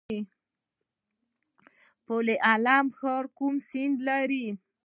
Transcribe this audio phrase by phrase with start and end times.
[2.05, 4.47] پل علم ښار کوم سیند لري؟